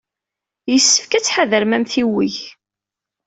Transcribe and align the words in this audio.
Yessefk 0.71 1.11
ad 1.13 1.23
tḥadrem 1.23 1.75
amtiweg. 1.77 2.35